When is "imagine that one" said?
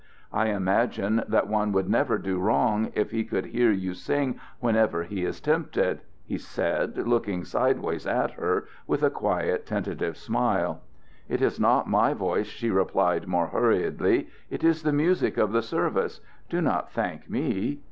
0.47-1.71